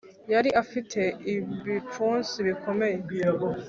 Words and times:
yari 0.33 0.49
afite 0.61 0.99
ibipfunsi 1.33 2.35
bikomeye, 2.47 2.97